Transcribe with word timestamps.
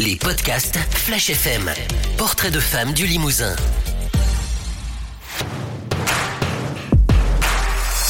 les 0.00 0.16
podcasts 0.16 0.78
Flash 0.78 1.28
FM. 1.28 1.70
Portrait 2.16 2.50
de 2.50 2.58
femmes 2.58 2.94
du 2.94 3.06
Limousin. 3.06 3.54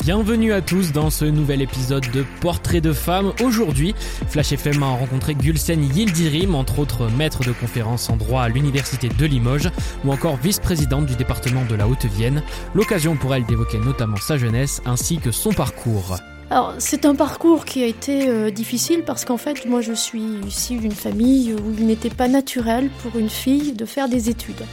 Bienvenue 0.05 0.53
à 0.53 0.61
tous 0.61 0.93
dans 0.93 1.11
ce 1.11 1.25
nouvel 1.25 1.63
épisode 1.63 2.09
de 2.13 2.25
Portrait 2.41 2.81
de 2.81 2.93
femmes. 2.93 3.33
Aujourd'hui, 3.43 3.97
Flash 4.29 4.53
FM 4.53 4.81
a 4.85 4.91
rencontré 4.91 5.35
Gulsen 5.35 5.83
Yildirim, 5.83 6.55
entre 6.55 6.79
autres 6.79 7.11
maître 7.11 7.43
de 7.43 7.51
conférences 7.51 8.09
en 8.09 8.17
droit 8.17 8.43
à 8.43 8.49
l'Université 8.49 9.09
de 9.09 9.27
Limoges 9.27 9.71
ou 10.05 10.13
encore 10.13 10.37
vice-présidente 10.37 11.07
du 11.07 11.17
département 11.17 11.65
de 11.65 11.75
la 11.75 11.89
Haute-Vienne. 11.89 12.45
L'occasion 12.73 13.17
pour 13.17 13.35
elle 13.35 13.47
d'évoquer 13.47 13.79
notamment 13.79 14.17
sa 14.19 14.39
jeunesse 14.39 14.81
ainsi 14.87 15.19
que 15.19 15.33
son 15.33 15.53
parcours. 15.53 16.19
Alors, 16.51 16.75
c'est 16.79 17.05
un 17.07 17.15
parcours 17.15 17.65
qui 17.65 17.85
a 17.85 17.87
été 17.87 18.29
euh, 18.29 18.51
difficile 18.51 19.05
parce 19.05 19.25
qu'en 19.25 19.37
fait, 19.37 19.67
moi, 19.67 19.81
je 19.81 19.93
suis 19.93 20.25
issue 20.49 20.79
d'une 20.79 20.91
famille 20.91 21.55
où 21.55 21.73
il 21.79 21.87
n'était 21.87 22.11
pas 22.11 22.27
naturel 22.27 22.91
pour 23.03 23.17
une 23.21 23.31
fille 23.31 23.73
de 23.73 23.85
faire 23.85 24.09
des 24.09 24.31
études. 24.31 24.65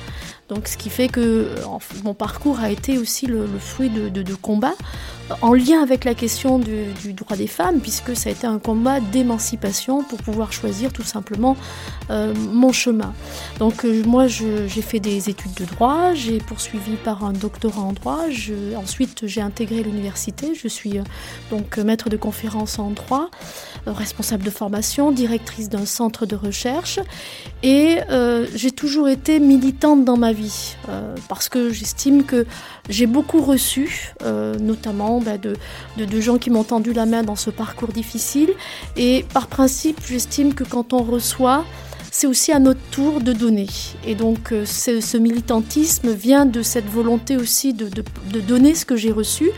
Donc, 0.49 0.67
ce 0.67 0.77
qui 0.77 0.89
fait 0.89 1.09
que 1.09 1.55
mon 2.03 2.13
parcours 2.13 2.59
a 2.59 2.71
été 2.71 2.97
aussi 2.97 3.25
le, 3.25 3.47
fruit 3.59 3.89
de, 3.89 4.35
combats 4.35 4.75
en 5.41 5.53
lien 5.53 5.81
avec 5.81 6.05
la 6.05 6.13
question 6.13 6.59
du, 6.59 7.13
droit 7.13 7.35
des 7.35 7.47
femmes, 7.47 7.79
puisque 7.79 8.15
ça 8.15 8.29
a 8.29 8.31
été 8.31 8.47
un 8.47 8.59
combat 8.59 8.99
d'émancipation 8.99 10.03
pour 10.03 10.19
pouvoir 10.19 10.53
choisir 10.53 10.93
tout 10.93 11.03
simplement 11.03 11.57
euh, 12.09 12.33
mon 12.35 12.71
chemin. 12.71 13.13
Donc 13.59 13.83
euh, 13.83 14.03
moi, 14.05 14.27
j'ai 14.27 14.81
fait 14.81 14.99
des 14.99 15.29
études 15.29 15.53
de 15.55 15.65
droit, 15.65 16.13
j'ai 16.13 16.37
poursuivi 16.37 16.95
par 16.95 17.25
un 17.25 17.33
doctorat 17.33 17.81
en 17.81 17.93
droit, 17.93 18.25
ensuite 18.75 19.27
j'ai 19.27 19.41
intégré 19.41 19.83
l'université, 19.83 20.53
je 20.55 20.67
suis 20.67 20.99
euh, 20.99 21.03
donc 21.49 21.77
maître 21.77 22.09
de 22.09 22.17
conférences 22.17 22.79
en 22.79 22.91
droit, 22.91 23.29
responsable 23.85 24.43
de 24.43 24.49
formation, 24.49 25.11
directrice 25.11 25.69
d'un 25.69 25.85
centre 25.85 26.25
de 26.25 26.35
recherche, 26.35 26.99
et 27.63 27.97
j'ai 28.55 28.71
toujours 28.71 29.07
été 29.07 29.39
militante 29.39 30.05
dans 30.05 30.17
ma 30.17 30.33
parce 31.27 31.49
que 31.49 31.71
j'estime 31.71 32.23
que 32.23 32.45
j'ai 32.89 33.05
beaucoup 33.05 33.41
reçu, 33.41 34.13
notamment 34.59 35.19
bah, 35.19 35.37
de, 35.37 35.55
de, 35.97 36.21
gens 36.21 36.37
qui 36.37 36.49
m'ont 36.49 36.63
tendu 36.63 36.93
la 36.93 37.05
main 37.05 37.23
dans 37.23 37.35
ce 37.35 37.49
parcours 37.49 37.89
difficile. 37.89 38.49
Et 38.95 39.25
par 39.33 39.47
principe, 39.47 39.99
j'estime 40.07 40.53
que 40.53 40.63
quand 40.63 40.93
on 40.93 41.03
reçoit, 41.03 41.65
c'est 42.11 42.27
aussi 42.27 42.51
à 42.51 42.59
notre 42.59 42.81
tour 42.89 43.21
de 43.21 43.31
donner. 43.33 43.67
Et 44.05 44.15
donc 44.15 44.51
euh, 44.51 44.65
ce, 44.65 45.17
militantisme 45.17 46.11
vient 46.11 46.45
de 46.45 46.61
cette 46.61 46.87
volonté 46.87 47.37
aussi 47.37 47.73
de, 47.73 47.89
de 47.89 48.39
donner 48.39 48.73
ce 48.73 48.85
que 48.85 48.95
j'ai 48.95 49.11
reçu. 49.11 49.51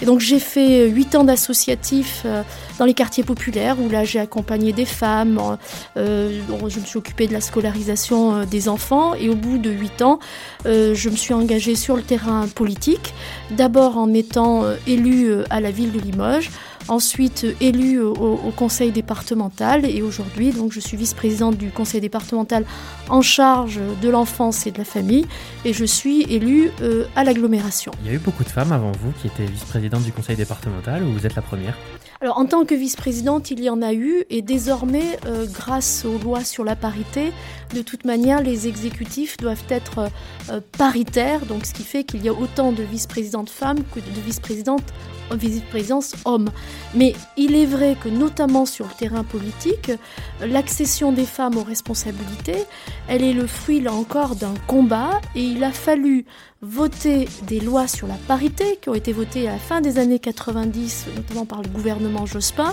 Et 0.00 0.06
donc 0.06 0.20
j'ai 0.20 0.38
fait 0.38 0.88
huit 0.88 1.14
ans 1.14 1.24
d'associatif 1.24 2.22
euh, 2.24 2.42
dans 2.78 2.84
les 2.84 2.94
quartiers 2.94 3.24
populaires 3.24 3.80
où 3.80 3.88
là 3.88 4.04
j'ai 4.04 4.20
accompagné 4.20 4.72
des 4.72 4.84
femmes, 4.84 5.58
euh, 5.96 6.40
je 6.68 6.80
me 6.80 6.84
suis 6.84 6.98
occupée 6.98 7.26
de 7.26 7.32
la 7.32 7.40
scolarisation 7.40 8.34
euh, 8.34 8.44
des 8.44 8.68
enfants. 8.68 9.14
Et 9.14 9.28
au 9.28 9.34
bout 9.34 9.58
de 9.58 9.70
huit 9.70 10.02
ans, 10.02 10.18
je 10.64 11.08
me 11.08 11.16
suis 11.16 11.34
engagée 11.34 11.74
sur 11.74 11.96
le 11.96 12.02
terrain 12.02 12.46
politique, 12.48 13.14
d'abord 13.50 13.98
en 13.98 14.12
étant 14.14 14.64
élue 14.86 15.30
à 15.50 15.60
la 15.60 15.70
ville 15.70 15.92
de 15.92 15.98
Limoges, 15.98 16.50
ensuite 16.88 17.46
élue 17.60 18.00
au, 18.00 18.52
conseil 18.56 18.90
départemental. 18.90 19.84
Et 19.84 20.02
aujourd'hui 20.02 20.50
donc 20.50 20.72
je 20.72 20.80
suis 20.80 20.96
vice-présidente 20.96 21.56
du 21.56 21.70
conseil 21.70 22.00
départemental 22.00 22.64
en 23.08 23.22
charge 23.22 23.80
de 24.02 24.08
l'enfance 24.08 24.66
et 24.66 24.70
de 24.70 24.78
la 24.78 24.84
famille. 24.84 25.26
Et 25.64 25.72
je 25.72 25.84
suis 25.84 26.22
élue 26.22 26.70
euh, 26.82 27.04
à 27.16 27.24
l'agglomération. 27.24 27.92
Il 28.04 28.08
y 28.08 28.10
a 28.10 28.14
eu 28.14 28.18
beaucoup 28.18 28.44
de 28.44 28.48
femmes 28.48 28.72
avant 28.72 28.92
vous 28.92 29.12
qui 29.20 29.26
étaient 29.26 29.46
vice-présidente 29.46 30.04
du 30.04 30.12
conseil 30.12 30.36
départemental 30.36 31.02
ou 31.02 31.12
vous 31.12 31.26
êtes 31.26 31.34
la 31.34 31.42
première? 31.42 31.76
Alors 32.20 32.38
en 32.38 32.46
tant 32.46 32.64
que 32.64 32.74
vice-présidente 32.74 33.52
il 33.52 33.62
y 33.62 33.70
en 33.70 33.80
a 33.80 33.92
eu 33.92 34.24
et 34.28 34.42
désormais 34.42 35.20
euh, 35.26 35.46
grâce 35.46 36.04
aux 36.04 36.18
lois 36.18 36.42
sur 36.42 36.64
la 36.64 36.74
parité 36.74 37.32
de 37.72 37.80
toute 37.80 38.04
manière 38.04 38.42
les 38.42 38.66
exécutifs 38.66 39.36
doivent 39.36 39.62
être 39.68 40.10
euh, 40.50 40.60
paritaires 40.76 41.46
donc 41.46 41.64
ce 41.64 41.72
qui 41.72 41.84
fait 41.84 42.02
qu'il 42.02 42.24
y 42.24 42.28
a 42.28 42.32
autant 42.32 42.72
de 42.72 42.82
vice-présidentes 42.82 43.50
femmes 43.50 43.84
que 43.94 44.00
de 44.00 44.20
vice-présidentes 44.26 44.92
vice-présidence 45.36 46.14
homme. 46.24 46.50
Mais 46.94 47.14
il 47.36 47.54
est 47.54 47.66
vrai 47.66 47.96
que 48.02 48.08
notamment 48.08 48.66
sur 48.66 48.86
le 48.86 48.92
terrain 48.92 49.24
politique, 49.24 49.92
l'accession 50.40 51.12
des 51.12 51.24
femmes 51.24 51.56
aux 51.56 51.62
responsabilités, 51.62 52.64
elle 53.08 53.22
est 53.22 53.32
le 53.32 53.46
fruit 53.46 53.80
là 53.80 53.92
encore 53.92 54.36
d'un 54.36 54.54
combat 54.66 55.20
et 55.34 55.42
il 55.42 55.62
a 55.64 55.72
fallu 55.72 56.24
voter 56.60 57.28
des 57.42 57.60
lois 57.60 57.86
sur 57.86 58.06
la 58.08 58.16
parité 58.26 58.78
qui 58.80 58.88
ont 58.88 58.94
été 58.94 59.12
votées 59.12 59.48
à 59.48 59.52
la 59.52 59.58
fin 59.58 59.80
des 59.80 59.98
années 59.98 60.18
90, 60.18 61.06
notamment 61.14 61.46
par 61.46 61.62
le 61.62 61.68
gouvernement 61.68 62.07
Jospin, 62.26 62.72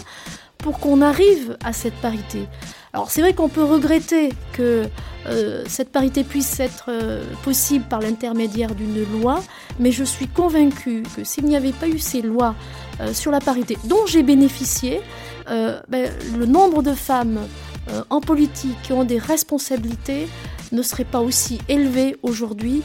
pour 0.58 0.80
qu'on 0.80 1.02
arrive 1.02 1.58
à 1.64 1.74
cette 1.74 1.94
parité. 1.96 2.48
Alors 2.92 3.12
c'est 3.12 3.22
vrai 3.22 3.34
qu'on 3.34 3.50
peut 3.50 3.64
regretter 3.64 4.30
que 4.54 4.88
euh, 5.28 5.64
cette 5.68 5.92
parité 5.92 6.24
puisse 6.24 6.60
être 6.60 6.86
euh, 6.88 7.24
possible 7.44 7.86
par 7.86 8.00
l'intermédiaire 8.00 8.74
d'une 8.74 9.04
loi, 9.20 9.44
mais 9.80 9.92
je 9.92 10.04
suis 10.04 10.28
convaincue 10.28 11.04
que 11.16 11.24
s'il 11.24 11.46
n'y 11.46 11.56
avait 11.56 11.72
pas 11.74 11.88
eu 11.88 12.00
ces 12.00 12.22
lois 12.22 12.56
euh, 13.02 13.14
sur 13.14 13.32
la 13.32 13.42
parité 13.42 13.78
dont 13.84 14.06
j'ai 14.08 14.24
bénéficié, 14.24 15.02
ben, 15.48 16.10
le 16.36 16.48
nombre 16.48 16.82
de 16.82 16.94
femmes 16.94 17.40
en 18.10 18.20
politique 18.20 18.76
qui 18.82 18.94
ont 18.94 19.04
des 19.04 19.20
responsabilités 19.20 20.28
ne 20.72 20.82
serait 20.82 21.04
pas 21.04 21.20
aussi 21.20 21.60
élevé 21.70 22.18
aujourd'hui 22.24 22.82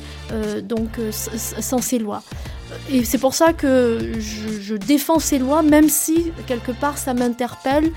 donc 0.65 0.91
sans 1.15 1.81
ces 1.81 1.99
lois. 1.99 2.23
Et 2.91 3.05
c'est 3.05 3.19
pour 3.19 3.35
ça 3.35 3.53
que 3.53 4.13
je, 4.19 4.75
défends 4.75 5.19
ces 5.19 5.39
lois, 5.39 5.63
même 5.63 5.89
si 5.89 6.33
quelque 6.47 6.73
part 6.73 6.97
ça 6.99 7.15
m'interpelle 7.15 7.91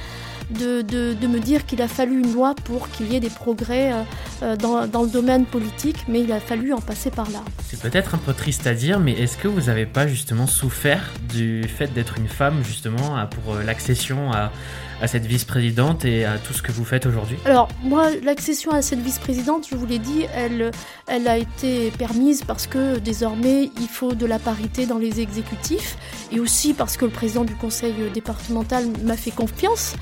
de, 0.53 0.81
de, 0.81 1.13
de, 1.13 1.27
me 1.27 1.39
dire 1.39 1.65
qu'il 1.65 1.81
a 1.81 1.87
fallu 1.87 2.19
une 2.19 2.33
loi 2.33 2.55
pour 2.63 2.89
qu'il 2.89 3.11
y 3.11 3.15
ait 3.15 3.19
des 3.19 3.29
progrès 3.29 3.91
euh, 3.91 4.03
euh, 4.43 4.55
dans, 4.55 4.87
dans, 4.87 5.03
le 5.03 5.09
domaine 5.09 5.45
politique, 5.45 6.05
mais 6.07 6.21
il 6.21 6.31
a 6.31 6.39
fallu 6.39 6.73
en 6.73 6.81
passer 6.81 7.11
par 7.11 7.29
là. 7.31 7.39
C'est 7.65 7.79
peut-être 7.79 8.15
un 8.15 8.17
peu 8.17 8.33
triste 8.33 8.67
à 8.67 8.73
dire, 8.73 8.99
mais 8.99 9.13
est-ce 9.13 9.37
que 9.37 9.47
vous 9.47 9.61
n'avez 9.61 9.85
pas 9.85 10.07
justement 10.07 10.47
souffert 10.47 11.11
du 11.29 11.63
fait 11.63 11.93
d'être 11.93 12.17
une 12.17 12.27
femme, 12.27 12.63
justement, 12.63 13.25
pour 13.27 13.55
euh, 13.55 13.63
l'accession 13.63 14.31
à, 14.31 14.51
à 15.01 15.07
cette 15.07 15.25
vice-présidente 15.25 16.05
et 16.05 16.23
à 16.23 16.37
tout 16.37 16.53
ce 16.53 16.61
que 16.61 16.71
vous 16.71 16.85
faites 16.85 17.05
aujourd'hui? 17.05 17.37
Alors, 17.45 17.67
moi, 17.83 18.09
l'accession 18.23 18.71
à 18.71 18.81
cette 18.81 19.01
vice-présidente, 19.01 19.67
je 19.69 19.75
vous 19.75 19.85
l'ai 19.85 19.99
dit, 19.99 20.25
elle, 20.33 20.71
elle 21.07 21.27
a 21.27 21.37
été 21.37 21.91
permise 21.91 22.43
parce 22.43 22.67
que 22.67 22.99
désormais, 22.99 23.69
il 23.79 23.87
faut 23.87 24.13
de 24.13 24.25
la 24.25 24.39
parité 24.39 24.85
dans 24.85 24.97
les 24.97 25.19
exécutifs 25.19 25.97
et 26.31 26.39
aussi 26.39 26.73
parce 26.73 26.95
que 26.95 27.03
le 27.05 27.11
président 27.11 27.43
du 27.43 27.55
conseil 27.55 27.93
départemental 28.13 28.85
m'a 29.03 29.17
fait 29.17 29.31
confiance 29.31 29.95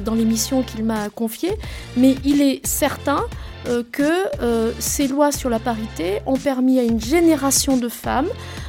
dans 0.00 0.14
les 0.14 0.24
missions 0.24 0.62
qu'il 0.62 0.84
m'a 0.84 1.08
confiées. 1.08 1.56
Mais 1.96 2.16
il 2.24 2.42
est 2.42 2.64
certain 2.66 3.24
euh, 3.68 3.82
que 3.90 4.02
euh, 4.42 4.72
ces 4.78 5.08
lois 5.08 5.32
sur 5.32 5.50
la 5.50 5.58
parité 5.58 6.20
ont 6.26 6.36
permis 6.36 6.78
à 6.78 6.82
une 6.82 7.00
génération 7.00 7.76
de 7.76 7.88
femmes 7.88 8.28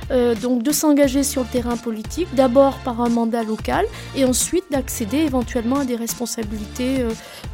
euh, 0.09 0.35
de 0.35 0.71
s'engager 0.71 1.21
sur 1.21 1.41
le 1.41 1.47
terrain 1.49 1.75
politique, 1.75 2.29
d'abord 2.33 2.77
par 2.77 3.01
un 3.01 3.09
mandat 3.09 3.43
local 3.43 3.85
et 4.15 4.23
ensuite 4.23 4.63
d'accéder 4.71 5.17
éventuellement 5.17 5.79
à 5.79 5.85
des 5.85 5.97
responsabilités 5.97 7.01
euh, 7.01 7.09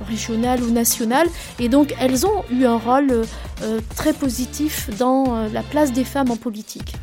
régionales 0.07 0.61
ou 0.61 0.69
nationales. 0.69 1.27
Et 1.57 1.67
donc 1.67 1.95
elles 1.99 2.27
ont 2.27 2.43
eu 2.51 2.65
un 2.65 2.77
rôle 2.77 3.23
euh, 3.63 3.79
très 3.95 4.13
positif 4.13 4.87
dans 4.99 5.47
la 5.51 5.63
place 5.63 5.93
des 5.93 6.03
femmes 6.03 6.29
en 6.29 6.35
politique. 6.35 6.93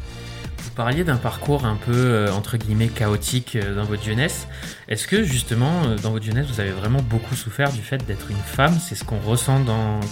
Vous 0.70 0.76
parliez 0.76 1.02
d'un 1.04 1.16
parcours 1.16 1.66
un 1.66 1.74
peu 1.74 2.30
entre 2.32 2.56
guillemets 2.56 2.86
chaotique 2.86 3.58
dans 3.76 3.84
votre 3.84 4.04
jeunesse. 4.04 4.46
Est-ce 4.88 5.08
que 5.08 5.24
justement 5.24 5.72
dans 6.02 6.12
votre 6.12 6.24
jeunesse 6.24 6.46
vous 6.46 6.60
avez 6.60 6.70
vraiment 6.70 7.02
beaucoup 7.02 7.34
souffert 7.34 7.72
du 7.72 7.82
fait 7.82 8.06
d'être 8.06 8.30
une 8.30 8.36
femme? 8.38 8.78
C'est 8.80 8.94
ce 8.94 9.04
qu'on 9.04 9.18
ressent 9.18 9.62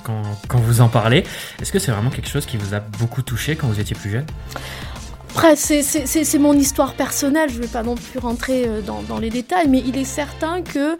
quand 0.04 0.58
vous 0.58 0.80
en 0.82 0.88
parlez. 0.88 1.24
Est-ce 1.62 1.72
que 1.72 1.78
c'est 1.78 1.92
vraiment 1.92 2.10
quelque 2.10 2.28
chose 2.28 2.44
qui 2.44 2.58
vous 2.58 2.74
a 2.74 2.80
beaucoup 2.80 3.22
touché 3.22 3.56
quand 3.56 3.66
vous 3.68 3.80
étiez 3.80 3.96
plus 3.96 4.10
jeune? 4.10 4.26
Après, 5.38 5.54
c'est 5.54 6.38
mon 6.38 6.52
histoire 6.54 6.94
personnelle, 6.94 7.48
je 7.48 7.58
ne 7.58 7.62
vais 7.62 7.68
pas 7.68 7.84
non 7.84 7.94
plus 7.94 8.18
rentrer 8.18 8.64
euh, 8.66 8.80
dans, 8.82 9.18
les 9.20 9.30
détails, 9.30 9.68
mais 9.68 9.80
il 9.86 9.96
est 9.96 10.04
certain 10.04 10.62
que, 10.62 10.98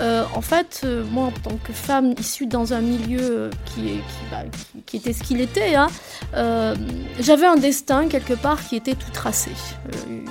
euh, 0.00 0.24
en 0.34 0.40
fait, 0.40 0.80
euh, 0.82 1.04
moi, 1.12 1.26
en 1.26 1.30
tant 1.30 1.56
que 1.62 1.72
femme 1.72 2.12
issue 2.18 2.46
dans 2.46 2.72
un 2.72 2.80
milieu 2.80 3.50
bah, 4.28 4.38
qui, 4.86 4.96
était 4.96 5.12
ce 5.12 5.22
qu'il 5.22 5.40
était, 5.40 5.76
hein, 5.76 5.86
j'avais 7.20 7.46
un 7.46 7.54
destin 7.54 8.08
quelque 8.08 8.34
part 8.34 8.60
qui 8.66 8.74
était 8.74 8.96
tout 8.96 9.12
tracé. 9.12 9.52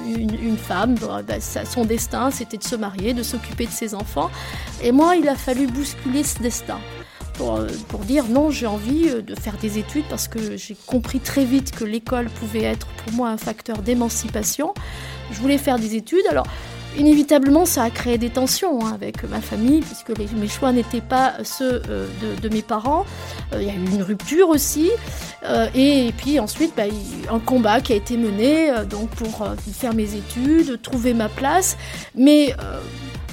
Une, 0.06 0.38
une, 0.38 0.57
femme, 0.57 0.95
bah, 0.95 1.21
bah, 1.25 1.35
son 1.39 1.85
destin, 1.85 2.31
c'était 2.31 2.57
de 2.57 2.63
se 2.63 2.75
marier, 2.75 3.13
de 3.13 3.24
s'occuper 3.24 3.68
de 3.68 3.71
ses 3.71 3.95
enfants, 3.95 4.31
et 4.83 4.91
moi, 4.91 5.15
il 5.15 5.30
a 5.30 5.35
fallu 5.35 5.68
bousculer 5.68 6.25
ce 6.25 6.39
destin 6.39 6.80
pour, 7.37 7.59
pour 7.87 8.01
dire 8.01 8.25
non, 8.25 8.49
j'ai 8.49 8.67
envie 8.67 9.09
euh, 9.09 9.21
de 9.21 9.35
faire 9.35 9.57
des 9.57 9.77
études 9.77 10.05
parce 10.09 10.27
que 10.27 10.57
j'ai 10.57 10.75
compris 10.85 11.19
très 11.19 11.45
vite 11.45 11.71
que 11.71 11.83
l'école 11.83 12.25
pouvait 12.25 12.63
être 12.63 12.87
pour 12.87 13.13
moi 13.13 13.29
un 13.29 13.37
facteur 13.37 13.79
d'émancipation. 13.79 14.73
Je 15.31 15.39
voulais 15.39 15.57
faire 15.57 15.79
des 15.79 15.95
études. 15.95 16.25
Alors, 16.29 16.45
inévitablement, 16.97 17.65
ça 17.65 17.83
a 17.83 17.89
créé 17.89 18.17
des 18.17 18.29
tensions 18.29 18.85
hein, 18.85 18.91
avec 18.93 19.23
ma 19.29 19.41
famille, 19.41 19.81
puisque 19.81 20.17
mes 20.17 20.47
choix 20.47 20.71
n'étaient 20.71 21.01
pas 21.01 21.33
ceux 21.43 21.81
euh, 21.89 22.07
de, 22.41 22.49
mes 22.49 22.61
parents. 22.61 23.05
Euh, 23.53 23.61
il 23.61 23.67
y 23.67 23.71
a 23.71 23.73
eu 23.73 23.95
une 23.95 24.03
rupture 24.03 24.49
aussi. 24.49 24.89
Euh, 25.43 25.67
et, 25.75 26.13
puis 26.17 26.39
ensuite, 26.39 26.73
bah, 26.75 26.83
un 27.31 27.39
combat 27.39 27.81
qui 27.81 27.93
a 27.93 27.95
été 27.95 28.17
mené 28.17 28.69
euh, 28.69 28.85
donc 28.85 29.09
pour 29.09 29.47
faire 29.73 29.93
mes 29.93 30.15
études, 30.15 30.81
trouver 30.81 31.13
ma 31.13 31.29
place. 31.29 31.77
Mais 32.15 32.55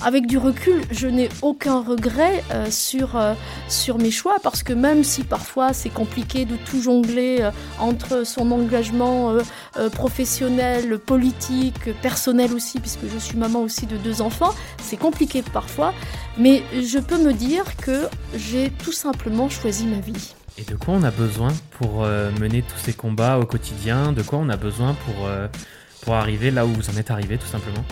avec 0.05 0.27
du 0.27 0.39
recul, 0.39 0.83
je 0.91 1.07
n'ai 1.07 1.29
aucun 1.43 1.81
regret 1.81 2.43
euh, 2.51 2.71
sur, 2.71 3.17
euh, 3.17 3.35
sur 3.69 3.99
mes 3.99 4.11
choix 4.11 4.37
parce 4.43 4.63
que 4.63 4.73
même 4.73 5.05
si 5.05 5.23
parfois 5.23 5.73
c'est 5.73 5.91
compliqué 5.91 6.45
de 6.45 6.57
tout 6.57 6.83
jongler 6.83 7.39
euh, 7.41 7.51
entre 7.79 8.27
son 8.27 8.51
engagement 8.51 9.35
professionnel, 9.95 10.99
politique, 10.99 11.93
personnel 12.01 12.53
aussi, 12.53 12.81
puisque 12.81 13.07
je 13.13 13.19
suis 13.19 13.37
maman 13.37 13.61
aussi 13.61 13.87
de 13.87 13.97
deux 13.97 14.23
enfants, 14.23 14.53
c'est 14.83 14.97
compliqué 14.97 15.43
parfois, 15.43 15.95
mais 16.39 16.63
je 16.73 16.99
peux 16.99 17.19
me 17.19 17.33
dire 17.33 17.77
que 17.77 18.07
j'ai 18.37 18.71
tout 18.71 18.93
simplement 18.93 19.49
choisi 19.49 19.87
ma 19.87 20.01
vie. 20.01 20.35
Et 20.59 20.65
de 20.65 20.75
quoi 20.75 20.95
on 20.95 21.03
a 21.03 21.11
besoin 21.11 21.49
pour 21.79 22.03
mener 22.41 22.63
tous 22.63 22.79
ces 22.79 22.93
combats 22.93 23.39
au 23.39 23.47
quotidien? 23.47 24.13
De 24.13 24.23
quoi 24.23 24.39
on 24.39 24.49
a 24.49 24.57
besoin 24.57 24.95
pour, 24.95 25.29
pour 26.05 26.15
arriver 26.15 26.51
là 26.51 26.67
où 26.67 26.69
vous 26.69 26.91
en 26.91 26.97
êtes 26.97 27.11
arrivé 27.11 27.39
tout 27.39 27.47
simplement. 27.47 27.85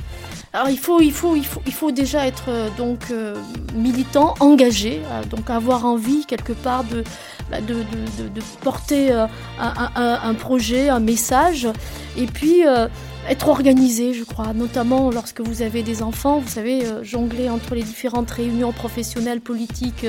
Alors 0.52 0.68
il 0.68 0.78
faut, 0.78 1.00
il 1.00 1.12
faut, 1.12 1.36
il 1.36 1.46
faut, 1.46 1.62
il 1.64 1.72
faut 1.72 1.92
déjà 1.92 2.26
être 2.26 2.46
euh, 2.48 2.68
donc 2.76 3.12
euh, 3.12 3.36
militant, 3.74 4.34
engagé, 4.40 5.00
euh, 5.12 5.22
donc 5.24 5.48
avoir 5.48 5.86
envie 5.86 6.26
quelque 6.26 6.52
part 6.52 6.82
de, 6.82 7.04
bah, 7.50 7.60
de, 7.60 7.76
porter 8.60 9.12
un, 9.12 9.28
un, 9.94 10.34
projet, 10.34 10.88
un 10.88 10.98
message, 10.98 11.68
et 12.16 12.26
puis 12.26 12.62
être 13.28 13.49
organisé, 13.49 14.14
je 14.14 14.25
crois, 14.25 14.52
notamment 14.52 15.11
lorsque 15.11 15.40
vous 15.40 15.62
avez 15.62 15.82
des 15.82 16.02
enfants, 16.02 16.38
vous 16.38 16.49
savez, 16.49 16.84
jongler 17.02 17.49
entre 17.49 17.75
les 17.75 17.82
différentes 17.82 18.31
réunions 18.31 18.72
professionnelles, 18.72 19.40
politiques 19.40 20.06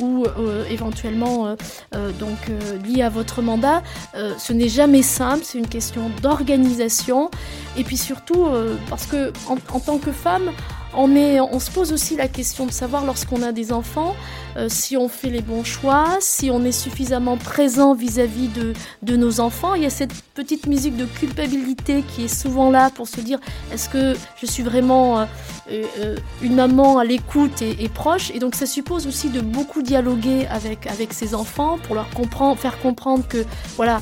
ou 0.00 0.24
éventuellement 0.70 1.56
donc 1.92 2.38
liées 2.84 3.02
à 3.02 3.08
votre 3.08 3.42
mandat, 3.42 3.82
ce 4.14 4.52
n'est 4.52 4.68
jamais 4.68 5.02
simple, 5.02 5.42
c'est 5.44 5.58
une 5.58 5.68
question 5.68 6.10
d'organisation. 6.22 7.30
Et 7.76 7.84
puis 7.84 7.96
surtout 7.96 8.46
parce 8.88 9.06
que 9.06 9.32
en, 9.48 9.56
en 9.74 9.80
tant 9.80 9.98
que 9.98 10.12
femme, 10.12 10.50
on, 10.94 11.10
on 11.52 11.60
se 11.60 11.70
pose 11.70 11.92
aussi 11.92 12.16
la 12.16 12.28
question 12.28 12.66
de 12.66 12.72
savoir 12.72 13.04
lorsqu'on 13.04 13.42
a 13.42 13.52
des 13.52 13.72
enfants, 13.72 14.14
euh, 14.56 14.68
si 14.68 14.96
on 14.96 15.08
fait 15.08 15.30
les 15.30 15.42
bons 15.42 15.64
choix, 15.64 16.16
si 16.20 16.50
on 16.50 16.64
est 16.64 16.72
suffisamment 16.72 17.36
présent 17.36 17.94
vis-à-vis 17.94 18.48
de, 18.48 18.72
de, 19.02 19.16
nos 19.16 19.40
enfants. 19.40 19.74
Il 19.74 19.82
y 19.82 19.86
a 19.86 19.90
cette 19.90 20.14
petite 20.34 20.66
musique 20.66 20.96
de 20.96 21.04
culpabilité 21.04 22.02
qui 22.02 22.24
est 22.24 22.34
souvent 22.34 22.70
là 22.70 22.90
pour 22.90 23.06
se 23.06 23.20
dire 23.20 23.38
est-ce 23.72 23.88
que 23.88 24.16
je 24.40 24.46
suis 24.46 24.62
vraiment 24.62 25.20
euh, 25.20 25.26
euh, 25.70 26.16
une 26.42 26.54
maman 26.56 26.98
à 26.98 27.04
l'écoute 27.04 27.62
et, 27.62 27.88
proche? 27.88 28.30
Et 28.32 28.38
donc 28.38 28.54
ça 28.54 28.66
suppose 28.66 29.06
aussi 29.06 29.28
de 29.28 29.40
beaucoup 29.40 29.82
dialoguer 29.82 30.46
avec, 30.50 30.86
avec 30.86 31.12
ses 31.12 31.34
enfants 31.34 31.78
pour 31.84 31.94
leur 31.94 32.10
comprendre, 32.10 32.58
faire 32.58 32.80
comprendre 32.80 33.26
que 33.28 33.44
voilà, 33.76 34.00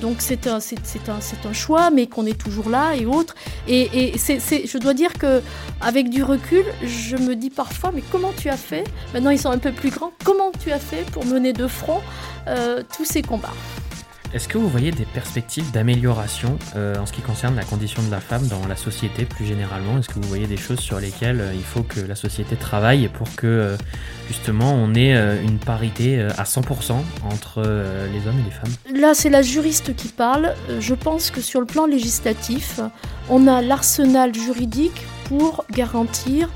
donc 0.00 0.16
c'est 0.18 0.46
un, 0.46 0.60
c'est, 0.60 0.78
un, 1.08 1.48
un 1.48 1.52
choix, 1.52 1.90
mais 1.90 2.06
qu'on 2.06 2.26
est 2.26 2.38
toujours 2.38 2.68
là 2.68 2.94
et 2.96 3.06
autres. 3.06 3.34
Et, 3.68 4.14
et 4.14 4.18
c'est, 4.18 4.40
je 4.66 4.78
dois 4.78 4.94
dire 4.94 5.12
que 5.14 5.42
avec 5.80 6.10
du 6.10 6.23
recul, 6.24 6.64
je 6.82 7.16
me 7.16 7.36
dis 7.36 7.50
parfois 7.50 7.92
mais 7.94 8.02
comment 8.10 8.32
tu 8.36 8.48
as 8.48 8.56
fait 8.56 8.84
Maintenant 9.12 9.30
ils 9.30 9.38
sont 9.38 9.50
un 9.50 9.58
peu 9.58 9.72
plus 9.72 9.90
grand, 9.90 10.12
comment 10.24 10.50
tu 10.62 10.72
as 10.72 10.78
fait 10.78 11.08
pour 11.12 11.24
mener 11.24 11.52
de 11.52 11.66
front 11.66 12.00
euh, 12.48 12.82
tous 12.96 13.04
ces 13.04 13.22
combats 13.22 13.54
est-ce 14.32 14.48
que 14.48 14.58
vous 14.58 14.68
voyez 14.68 14.90
des 14.90 15.04
perspectives 15.04 15.70
d'amélioration 15.70 16.58
euh, 16.74 16.96
en 16.98 17.06
ce 17.06 17.12
qui 17.12 17.20
concerne 17.20 17.54
la 17.54 17.62
condition 17.62 18.02
de 18.02 18.10
la 18.10 18.18
femme 18.18 18.44
dans 18.48 18.66
la 18.66 18.74
société 18.74 19.26
plus 19.26 19.44
généralement? 19.46 19.96
Est-ce 19.96 20.08
que 20.08 20.18
vous 20.18 20.26
voyez 20.26 20.48
des 20.48 20.56
choses 20.56 20.80
sur 20.80 20.98
lesquelles 20.98 21.40
euh, 21.40 21.54
il 21.54 21.62
faut 21.62 21.84
que 21.84 22.00
la 22.00 22.16
société 22.16 22.56
travaille 22.56 23.06
pour 23.06 23.32
que 23.36 23.76
justement 24.26 24.74
on 24.74 24.92
ait 24.96 25.14
une 25.44 25.58
parité 25.58 26.20
à 26.20 26.42
100% 26.42 26.96
entre 27.30 27.60
les 28.12 28.26
hommes 28.26 28.40
et 28.40 28.44
les 28.44 28.50
femmes? 28.50 29.00
Là 29.00 29.14
c'est 29.14 29.30
la 29.30 29.42
juriste 29.42 29.94
qui 29.94 30.08
parle. 30.08 30.54
Je 30.80 30.94
pense 30.94 31.30
que 31.30 31.40
sur 31.40 31.60
le 31.60 31.66
plan 31.66 31.86
législatif, 31.86 32.80
on 33.30 33.46
a 33.46 33.62
l'arsenal 33.62 34.34
juridique 34.34 35.00
pour 35.28 35.64
garantir 35.70 36.48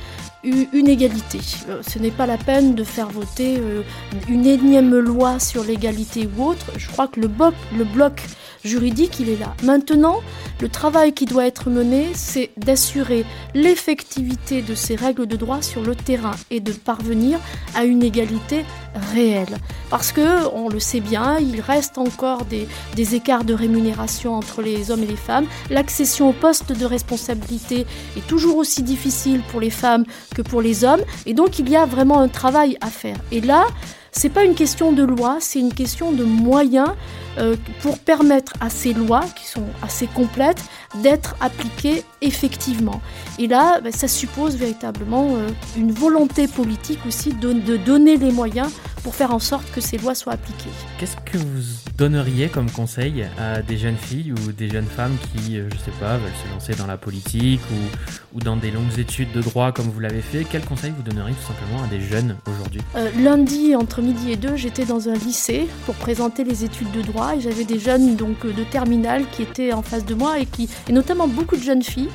une 0.44 0.88
égalité. 0.88 1.40
Euh, 1.68 1.82
ce 1.86 1.98
n'est 1.98 2.10
pas 2.10 2.26
la 2.26 2.38
peine 2.38 2.74
de 2.74 2.84
faire 2.84 3.08
voter 3.08 3.58
euh, 3.58 3.82
une 4.28 4.46
énième 4.46 4.96
loi 4.96 5.40
sur 5.40 5.64
l'égalité 5.64 6.28
ou 6.36 6.44
autre. 6.44 6.66
Je 6.76 6.88
crois 6.88 7.08
que 7.08 7.20
le 7.20 7.28
bloc, 7.28 7.54
le 7.76 7.84
bloc 7.84 8.22
juridique, 8.64 9.18
il 9.20 9.28
est 9.30 9.38
là. 9.38 9.54
Maintenant, 9.64 10.20
le 10.60 10.68
travail 10.68 11.12
qui 11.12 11.26
doit 11.26 11.46
être 11.46 11.70
mené, 11.70 12.08
c'est 12.14 12.50
d'assurer 12.56 13.24
l'effectivité 13.54 14.62
de 14.62 14.74
ces 14.74 14.96
règles 14.96 15.26
de 15.26 15.36
droit 15.36 15.62
sur 15.62 15.82
le 15.82 15.94
terrain 15.94 16.34
et 16.50 16.60
de 16.60 16.72
parvenir 16.72 17.38
à 17.74 17.84
une 17.84 18.02
égalité 18.02 18.64
réelle. 18.94 19.58
Parce 19.90 20.12
que, 20.12 20.46
on 20.54 20.68
le 20.68 20.80
sait 20.80 21.00
bien, 21.00 21.38
il 21.38 21.60
reste 21.60 21.98
encore 21.98 22.44
des, 22.44 22.68
des 22.94 23.14
écarts 23.14 23.44
de 23.44 23.54
rémunération 23.54 24.34
entre 24.34 24.62
les 24.62 24.90
hommes 24.90 25.02
et 25.02 25.06
les 25.06 25.16
femmes. 25.16 25.46
L'accession 25.70 26.30
au 26.30 26.32
poste 26.32 26.72
de 26.72 26.84
responsabilité 26.84 27.86
est 28.16 28.26
toujours 28.26 28.56
aussi 28.56 28.82
difficile 28.82 29.42
pour 29.50 29.60
les 29.60 29.70
femmes 29.70 30.04
que 30.34 30.42
pour 30.42 30.62
les 30.62 30.84
hommes. 30.84 31.02
Et 31.26 31.34
donc, 31.34 31.58
il 31.58 31.68
y 31.68 31.76
a 31.76 31.86
vraiment 31.86 32.20
un 32.20 32.28
travail 32.28 32.76
à 32.80 32.88
faire. 32.88 33.16
Et 33.32 33.40
là, 33.40 33.66
c'est 34.12 34.28
pas 34.28 34.44
une 34.44 34.54
question 34.54 34.92
de 34.92 35.02
loi, 35.02 35.38
c'est 35.40 35.60
une 35.60 35.72
question 35.72 36.12
de 36.12 36.24
moyens 36.24 36.90
euh, 37.38 37.56
pour 37.82 37.98
permettre 37.98 38.52
à 38.60 38.70
ces 38.70 38.92
lois, 38.92 39.24
qui 39.36 39.46
sont 39.46 39.66
assez 39.82 40.06
complètes, 40.06 40.62
d'être 41.02 41.36
appliquées 41.40 42.02
effectivement. 42.20 43.00
Et 43.38 43.46
là, 43.46 43.80
ben, 43.80 43.92
ça 43.92 44.08
suppose 44.08 44.56
véritablement 44.56 45.36
euh, 45.36 45.48
une 45.76 45.92
volonté 45.92 46.48
politique 46.48 47.00
aussi 47.06 47.32
de, 47.32 47.52
de 47.52 47.76
donner 47.76 48.16
les 48.16 48.32
moyens 48.32 48.70
pour 49.08 49.14
faire 49.14 49.32
en 49.32 49.38
sorte 49.38 49.64
que 49.72 49.80
ces 49.80 49.96
lois 49.96 50.14
soient 50.14 50.34
appliquées. 50.34 50.68
Qu'est-ce 50.98 51.16
que 51.24 51.38
vous 51.38 51.62
donneriez 51.96 52.48
comme 52.48 52.70
conseil 52.70 53.24
à 53.38 53.62
des 53.62 53.78
jeunes 53.78 53.96
filles 53.96 54.34
ou 54.34 54.52
des 54.52 54.68
jeunes 54.68 54.84
femmes 54.84 55.16
qui, 55.32 55.58
euh, 55.58 55.66
je 55.72 55.78
sais 55.78 55.96
pas, 55.98 56.18
veulent 56.18 56.30
se 56.44 56.52
lancer 56.52 56.74
dans 56.74 56.86
la 56.86 56.98
politique 56.98 57.62
ou, 57.72 58.36
ou 58.36 58.40
dans 58.40 58.56
des 58.56 58.70
longues 58.70 58.98
études 58.98 59.32
de 59.32 59.40
droit 59.40 59.72
comme 59.72 59.86
vous 59.86 60.00
l'avez 60.00 60.20
fait? 60.20 60.44
Quel 60.44 60.62
conseil 60.62 60.92
vous 60.94 61.02
donneriez 61.02 61.32
tout 61.32 61.54
simplement 61.54 61.82
à 61.82 61.86
des 61.86 62.02
jeunes 62.02 62.36
aujourd'hui? 62.46 62.82
Lundi, 63.18 63.74
entre 63.74 64.02
midi 64.02 64.30
et 64.30 64.36
deux, 64.36 64.56
j'étais 64.56 64.84
dans 64.84 65.08
un 65.08 65.14
lycée 65.14 65.68
pour 65.86 65.94
présenter 65.94 66.44
les 66.44 66.64
études 66.64 66.90
de 66.90 67.00
droit 67.00 67.34
et 67.34 67.40
j'avais 67.40 67.64
des 67.64 67.78
jeunes 67.78 68.14
donc 68.14 68.44
de 68.44 68.64
terminale 68.64 69.24
qui 69.32 69.40
étaient 69.40 69.72
en 69.72 69.80
face 69.80 70.04
de 70.04 70.12
moi 70.12 70.38
et 70.38 70.44
qui 70.44 70.68
et 70.86 70.92
notamment 70.92 71.28
beaucoup 71.28 71.56
de 71.56 71.62
jeunes 71.62 71.82
filles 71.82 72.10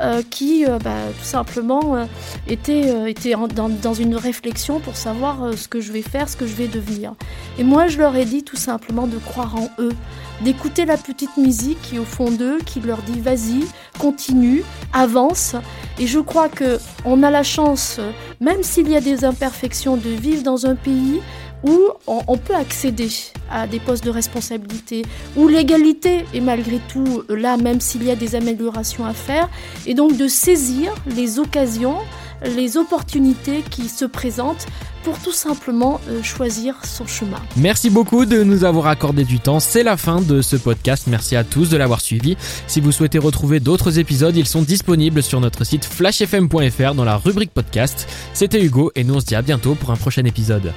euh, 0.00 0.22
qui 0.28 0.64
euh, 0.64 0.78
bah, 0.78 0.96
tout 1.18 1.24
simplement 1.24 1.96
euh, 1.96 2.04
étaient, 2.48 3.10
étaient 3.10 3.34
dans, 3.54 3.68
dans, 3.68 3.94
une 3.94 4.16
réflexion 4.16 4.80
pour 4.80 4.96
savoir 4.96 5.52
ce 5.56 5.68
que 5.68 5.80
je 5.80 5.92
vais 5.92 6.02
faire, 6.02 6.28
ce 6.28 6.36
que 6.36 6.46
je 6.46 6.54
vais 6.54 6.66
devenir. 6.66 7.14
Et 7.58 7.64
moi 7.64 7.88
je 7.88 7.98
leur 7.98 8.16
ai 8.16 8.24
dit 8.24 8.42
tout 8.42 8.56
simplement 8.56 9.06
de 9.06 9.18
croire 9.18 9.54
en 9.56 9.68
eux, 9.78 9.92
d'écouter 10.40 10.86
la 10.86 10.96
petite 10.96 11.36
musique 11.36 11.80
qui 11.82 11.98
au 11.98 12.04
fond 12.04 12.30
d'eux, 12.30 12.58
qui 12.64 12.80
leur 12.80 13.02
dit 13.02 13.20
vas-y, 13.20 13.66
continue, 13.98 14.64
avance. 14.92 15.54
Et 15.98 16.06
je 16.06 16.18
crois 16.18 16.48
que 16.48 16.78
on 17.04 17.22
a 17.22 17.30
la 17.30 17.42
chance, 17.42 18.00
même 18.40 18.62
s'il 18.62 18.90
y 18.90 18.96
a 18.96 19.00
des 19.00 19.24
imperfections, 19.24 19.96
de 19.96 20.10
vivre 20.10 20.42
dans 20.42 20.66
un 20.66 20.74
pays 20.74 21.20
où 21.64 21.78
on, 22.06 22.36
peut 22.36 22.54
accéder 22.54 23.08
à 23.50 23.66
des 23.66 23.78
postes 23.78 24.04
de 24.04 24.10
responsabilité, 24.10 25.04
où 25.36 25.48
l'égalité 25.48 26.24
est 26.34 26.40
malgré 26.40 26.80
tout 26.88 27.22
là, 27.28 27.56
même 27.56 27.80
s'il 27.80 28.04
y 28.04 28.10
a 28.10 28.16
des 28.16 28.34
améliorations 28.34 29.04
à 29.04 29.12
faire, 29.12 29.48
et 29.86 29.94
donc 29.94 30.16
de 30.16 30.28
saisir 30.28 30.92
les 31.06 31.38
occasions, 31.38 31.98
les 32.44 32.76
opportunités 32.76 33.62
qui 33.70 33.88
se 33.88 34.04
présentent 34.04 34.66
pour 35.04 35.18
tout 35.18 35.32
simplement 35.32 36.00
euh, 36.08 36.22
choisir 36.22 36.76
son 36.84 37.06
chemin. 37.06 37.40
Merci 37.56 37.90
beaucoup 37.90 38.24
de 38.24 38.42
nous 38.42 38.64
avoir 38.64 38.86
accordé 38.86 39.24
du 39.24 39.40
temps. 39.40 39.60
C'est 39.60 39.82
la 39.82 39.96
fin 39.96 40.20
de 40.20 40.42
ce 40.42 40.56
podcast. 40.56 41.06
Merci 41.08 41.36
à 41.36 41.44
tous 41.44 41.68
de 41.70 41.76
l'avoir 41.76 42.00
suivi. 42.00 42.36
Si 42.66 42.80
vous 42.80 42.92
souhaitez 42.92 43.18
retrouver 43.18 43.60
d'autres 43.60 43.98
épisodes, 43.98 44.36
ils 44.36 44.46
sont 44.46 44.62
disponibles 44.62 45.22
sur 45.22 45.40
notre 45.40 45.64
site 45.64 45.84
flashfm.fr 45.84 46.94
dans 46.94 47.04
la 47.04 47.16
rubrique 47.16 47.52
podcast. 47.52 48.08
C'était 48.32 48.62
Hugo 48.62 48.92
et 48.94 49.04
nous 49.04 49.14
on 49.14 49.20
se 49.20 49.26
dit 49.26 49.34
à 49.34 49.42
bientôt 49.42 49.74
pour 49.74 49.90
un 49.90 49.96
prochain 49.96 50.24
épisode. 50.24 50.72